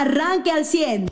[0.00, 1.10] arranque al 100.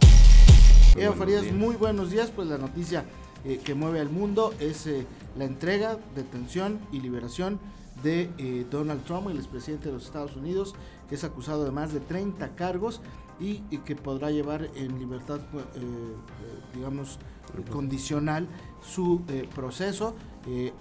[0.97, 2.33] Eva Farías, muy buenos días.
[2.35, 3.05] Pues la noticia
[3.45, 7.61] eh, que mueve al mundo es eh, la entrega, detención y liberación
[8.03, 10.75] de eh, Donald Trump, el expresidente de los Estados Unidos,
[11.09, 13.03] que es acusado de más de 30 cargos
[13.39, 15.39] y, que podrá llevar en libertad,
[16.75, 17.21] digamos,
[17.71, 18.49] condicional
[18.83, 19.23] su
[19.55, 20.17] proceso.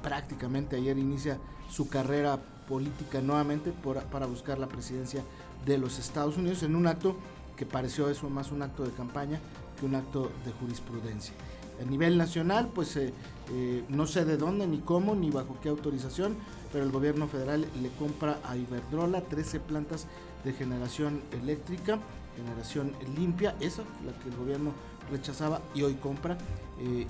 [0.01, 1.37] prácticamente ayer inicia
[1.69, 3.71] su carrera política nuevamente
[4.11, 5.21] para buscar la presidencia
[5.67, 7.15] de los Estados Unidos en un acto
[7.57, 9.39] que pareció eso más un acto de campaña
[9.77, 11.33] que un acto de jurisprudencia.
[11.81, 13.13] A nivel nacional, pues eh,
[13.51, 16.35] eh, no sé de dónde, ni cómo, ni bajo qué autorización,
[16.71, 20.07] pero el gobierno federal le compra a Iberdrola 13 plantas
[20.43, 21.99] de generación eléctrica,
[22.35, 24.71] generación limpia, esa, la que el gobierno
[25.11, 26.37] rechazaba y hoy compra
[26.79, 27.05] eh,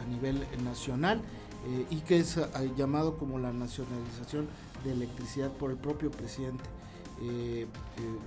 [0.00, 1.20] a nivel nacional
[1.90, 2.40] y que es
[2.76, 4.48] llamado como la nacionalización
[4.82, 6.64] de electricidad por el propio presidente,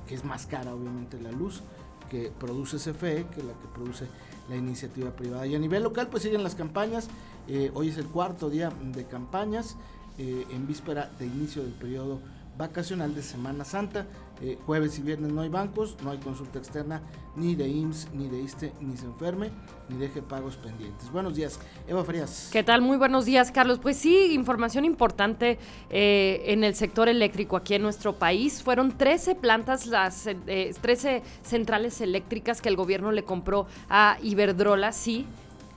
[0.08, 1.62] que es más cara obviamente la luz
[2.10, 4.08] que produce CFE que la que produce
[4.50, 5.46] la iniciativa privada.
[5.48, 7.08] Y a nivel local, pues siguen las campañas.
[7.48, 9.76] Eh, hoy es el cuarto día de campañas,
[10.18, 12.20] eh, en víspera de inicio del periodo
[12.58, 14.06] vacacional de Semana Santa.
[14.42, 17.02] Eh, jueves y viernes no hay bancos, no hay consulta externa
[17.38, 19.50] ni de IMSS, ni de ISTE, ni se enferme,
[19.88, 21.10] ni deje pagos pendientes.
[21.10, 22.50] Buenos días, Eva Frías.
[22.52, 22.82] ¿Qué tal?
[22.82, 23.80] Muy buenos días, Carlos.
[23.80, 25.58] Pues sí, información importante
[25.90, 28.62] eh, en el sector eléctrico aquí en nuestro país.
[28.62, 34.92] Fueron 13 plantas, las 13 eh, centrales eléctricas que el gobierno le compró a Iberdrola,
[34.92, 35.26] sí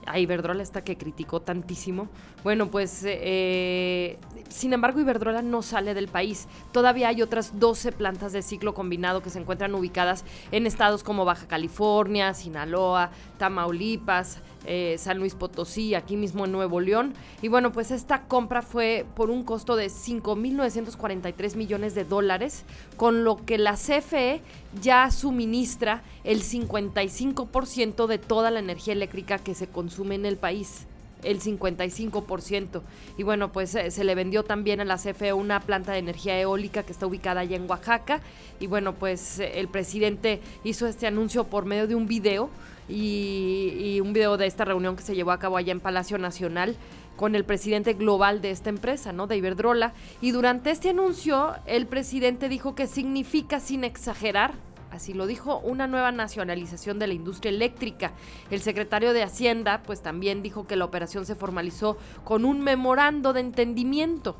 [0.09, 2.09] a Iberdrola esta que criticó tantísimo.
[2.43, 4.17] Bueno, pues eh,
[4.49, 6.47] sin embargo Iberdrola no sale del país.
[6.71, 11.25] Todavía hay otras 12 plantas de ciclo combinado que se encuentran ubicadas en estados como
[11.25, 17.13] Baja California, Sinaloa, Tamaulipas, eh, San Luis Potosí, aquí mismo en Nuevo León.
[17.41, 22.65] Y bueno, pues esta compra fue por un costo de 5.943 millones de dólares,
[22.97, 24.41] con lo que la CFE
[24.81, 30.88] ya suministra el 55% de toda la energía eléctrica que se consume en el país
[31.23, 32.81] el 55%.
[33.17, 36.39] Y bueno, pues eh, se le vendió también a la CFE una planta de energía
[36.39, 38.21] eólica que está ubicada allá en Oaxaca.
[38.59, 42.49] Y bueno, pues eh, el presidente hizo este anuncio por medio de un video
[42.87, 46.75] y, un video de esta reunión que se llevó a cabo allá en Palacio Nacional
[47.15, 49.27] con el presidente global de esta empresa, ¿no?
[49.27, 49.93] De Iberdrola.
[50.21, 54.53] Y durante este anuncio, el presidente dijo que significa, sin exagerar,
[54.91, 58.11] así lo dijo, una nueva nacionalización de la industria eléctrica.
[58.49, 63.33] El secretario de Hacienda, pues también dijo que la operación se formalizó con un memorando
[63.33, 64.35] de entendimiento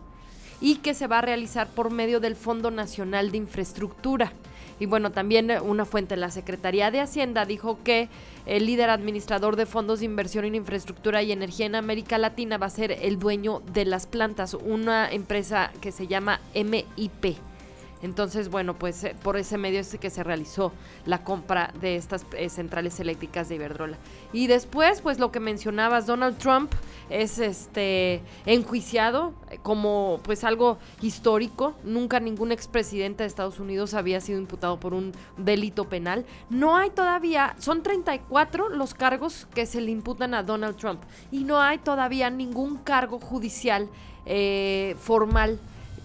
[0.61, 4.33] y que se va a realizar por medio del Fondo Nacional de Infraestructura.
[4.79, 8.07] Y bueno, también una fuente de la Secretaría de Hacienda dijo que
[8.45, 12.67] el líder administrador de fondos de inversión en infraestructura y energía en América Latina va
[12.67, 17.48] a ser el dueño de las plantas, una empresa que se llama MIP.
[18.01, 20.71] Entonces, bueno, pues eh, por ese medio es que se realizó
[21.05, 23.97] la compra de estas eh, centrales eléctricas de Iberdrola.
[24.31, 26.71] Y después, pues lo que mencionabas, Donald Trump
[27.09, 31.73] es este enjuiciado eh, como pues algo histórico.
[31.83, 36.25] Nunca ningún expresidente de Estados Unidos había sido imputado por un delito penal.
[36.49, 41.01] No hay todavía, son 34 los cargos que se le imputan a Donald Trump
[41.31, 43.89] y no hay todavía ningún cargo judicial
[44.99, 45.59] formal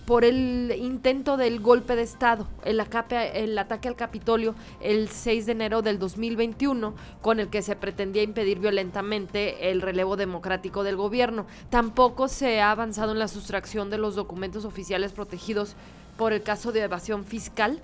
[0.06, 5.82] por el intento del golpe de Estado, el, ataque al Capitolio el 6 de enero
[5.82, 11.46] del 2021, con el que se pretendía impedir violentamente el relevo democrático del gobierno.
[11.70, 15.74] Tampoco se ha avanzado en la sustracción de los documentos oficiales protegidos
[16.16, 17.82] por el caso de evasión fiscal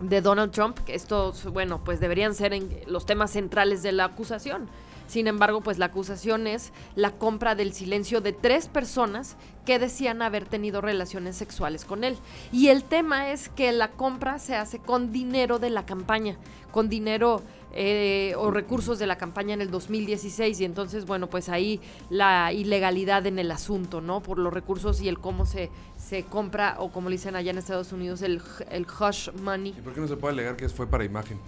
[0.00, 2.52] de Donald Trump, estos, bueno, pues deberían ser
[2.86, 4.68] los temas centrales de la acusación.
[5.06, 10.22] Sin embargo, pues la acusación es la compra del silencio de tres personas que decían
[10.22, 12.16] haber tenido relaciones sexuales con él.
[12.52, 16.36] Y el tema es que la compra se hace con dinero de la campaña,
[16.70, 21.48] con dinero eh, o recursos de la campaña en el 2016 y entonces, bueno, pues
[21.48, 24.22] ahí la ilegalidad en el asunto, ¿no?
[24.22, 27.58] Por los recursos y el cómo se, se compra o como le dicen allá en
[27.58, 28.40] Estados Unidos, el,
[28.70, 29.74] el hush money.
[29.76, 31.38] ¿Y por qué no se puede alegar que fue para imagen?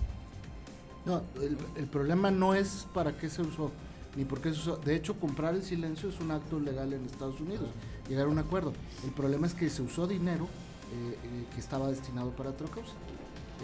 [1.09, 3.71] No, el, problema no es para qué se usó,
[4.15, 4.77] ni por qué se usó.
[4.77, 7.71] De hecho, comprar el silencio es un acto legal en Estados Unidos,
[8.11, 8.75] llegar a un acuerdo.
[9.05, 12.93] El problema es que se usó dinero eh, eh, que estaba destinado para otra causa.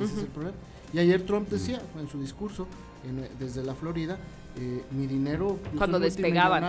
[0.00, 0.56] Ese es el problema.
[0.94, 2.66] Y ayer Trump decía en su discurso
[3.38, 4.18] desde la Florida,
[4.56, 6.60] eh, mi dinero cuando despegaba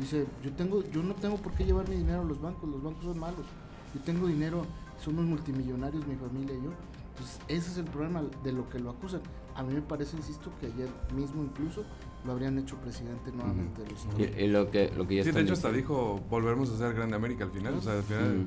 [0.00, 2.82] dice yo tengo yo no tengo por qué llevar mi dinero a los bancos los
[2.82, 3.46] bancos son malos
[3.94, 4.66] yo tengo dinero
[5.00, 6.70] somos multimillonarios mi familia y yo
[7.16, 9.20] pues ese es el problema de lo que lo acusan.
[9.54, 11.84] A mí me parece, insisto, que ayer mismo incluso
[12.24, 13.82] lo habrían hecho presidente nuevamente
[14.38, 17.16] y, lo que, lo que ya sí, de hecho hasta dijo, volveremos a ser Grande
[17.16, 17.74] América al final.
[17.74, 18.46] O sea, al final...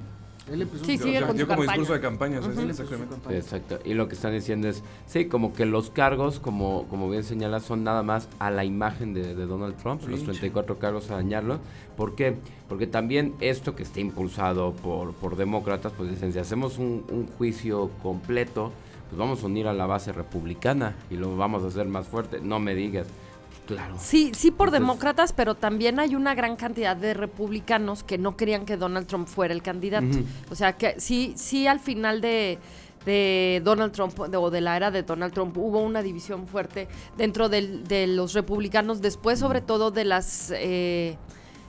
[0.52, 1.72] Él empezó Sí, su- sí, O sea, con dio su como campaña.
[1.80, 3.36] discurso de campaña, sí, exactamente.
[3.38, 3.80] Exacto.
[3.84, 7.64] Y lo que están diciendo es, sí, como que los cargos, como, como bien señalas,
[7.64, 11.16] son nada más a la imagen de, de Donald Trump, los Sí, 34 cargos a
[11.16, 11.60] dañarlo.
[11.98, 12.36] ¿Por qué?
[12.70, 17.26] Porque también esto que está impulsado por, por demócratas, pues dicen, si hacemos un, un
[17.38, 18.72] juicio completo,
[19.10, 22.40] pues vamos a unir a la base republicana y lo vamos a hacer más fuerte.
[22.42, 23.08] No me digas.
[23.66, 23.96] Claro.
[24.00, 28.38] Sí, sí por Entonces- demócratas, pero también hay una gran cantidad de republicanos que no
[28.38, 30.06] querían que Donald Trump fuera el candidato.
[30.52, 32.60] O sea, que sí, sí al final de,
[33.06, 36.88] de Donald Trump de- o de la era de Donald Trump hubo una división fuerte
[37.18, 40.52] dentro del- de los republicanos, después sobre todo de las...
[40.56, 41.18] eh,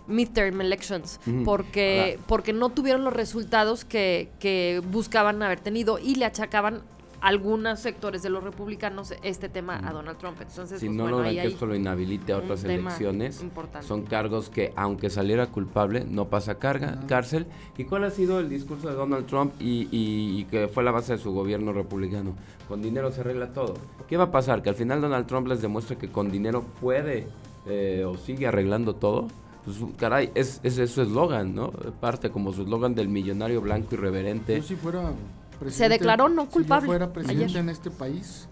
[0.09, 6.25] midterm elections porque porque no tuvieron los resultados que, que buscaban haber tenido y le
[6.27, 6.83] achacaban
[7.27, 11.17] algunos sectores de los republicanos este tema a Donald Trump entonces si pues, no bueno,
[11.19, 13.87] logran que esto lo inhabilite a otras elecciones, importante.
[13.87, 17.47] son cargos que aunque saliera culpable no pasa carga, cárcel.
[17.77, 20.93] ¿Y cuál ha sido el discurso de Donald Trump y, y- y que fue la
[20.93, 22.35] base de su gobierno republicano?
[22.69, 23.75] Con dinero se arregla todo.
[24.09, 24.63] ¿Qué va a pasar?
[24.63, 27.27] Que al final Donald Trump les demuestre que con dinero puede
[27.67, 29.27] eh, o sigue arreglando todo.
[29.65, 31.71] Pues caray, es, es, es su eslogan, ¿no?
[32.01, 34.57] Parte como su eslogan del millonario blanco irreverente.
[34.59, 35.11] Yo si fuera
[35.57, 37.57] presidente, declaró no Si culpable yo fuera presidente ayer.
[37.59, 38.49] en este país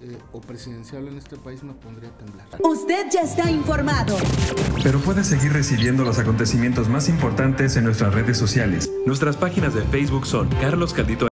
[0.00, 2.46] eh, o presidencial en este país me pondría a temblar.
[2.62, 4.16] Usted ya está informado.
[4.82, 8.90] Pero puedes seguir recibiendo los acontecimientos más importantes en nuestras redes sociales.
[9.06, 11.28] Nuestras páginas de Facebook son Carlos Caldito